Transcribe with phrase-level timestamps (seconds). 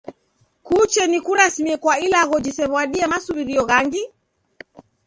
[0.63, 4.03] Kuche nikurasimie kwa ilagho jisew'adie masuw'irio ghangi?